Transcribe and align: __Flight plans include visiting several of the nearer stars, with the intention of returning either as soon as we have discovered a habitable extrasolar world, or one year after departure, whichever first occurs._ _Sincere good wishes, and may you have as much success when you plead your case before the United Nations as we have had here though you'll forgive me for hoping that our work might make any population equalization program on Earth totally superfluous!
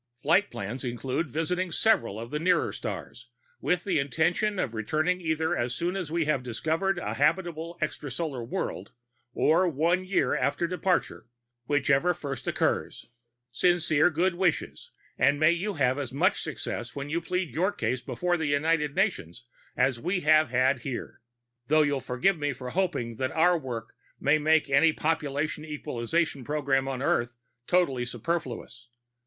__Flight 0.25 0.49
plans 0.49 0.83
include 0.83 1.29
visiting 1.29 1.71
several 1.71 2.19
of 2.19 2.31
the 2.31 2.39
nearer 2.39 2.71
stars, 2.73 3.27
with 3.59 3.83
the 3.83 3.99
intention 3.99 4.57
of 4.57 4.73
returning 4.73 5.21
either 5.21 5.55
as 5.55 5.75
soon 5.75 5.95
as 5.95 6.11
we 6.11 6.25
have 6.25 6.41
discovered 6.41 6.97
a 6.97 7.13
habitable 7.13 7.77
extrasolar 7.83 8.43
world, 8.43 8.93
or 9.35 9.69
one 9.69 10.03
year 10.03 10.35
after 10.35 10.65
departure, 10.65 11.27
whichever 11.67 12.15
first 12.15 12.47
occurs._ 12.47 13.13
_Sincere 13.53 14.11
good 14.11 14.33
wishes, 14.33 14.89
and 15.19 15.39
may 15.39 15.51
you 15.51 15.75
have 15.75 15.99
as 15.99 16.11
much 16.11 16.41
success 16.41 16.95
when 16.95 17.11
you 17.11 17.21
plead 17.21 17.51
your 17.53 17.71
case 17.71 18.01
before 18.01 18.37
the 18.37 18.47
United 18.47 18.95
Nations 18.95 19.43
as 19.77 19.99
we 19.99 20.21
have 20.21 20.49
had 20.49 20.79
here 20.79 21.21
though 21.67 21.83
you'll 21.83 21.99
forgive 21.99 22.39
me 22.39 22.53
for 22.53 22.71
hoping 22.71 23.17
that 23.17 23.29
our 23.33 23.55
work 23.55 23.93
might 24.19 24.41
make 24.41 24.67
any 24.67 24.91
population 24.93 25.63
equalization 25.63 26.43
program 26.43 26.87
on 26.87 27.03
Earth 27.03 27.35
totally 27.67 28.03
superfluous! 28.03 28.87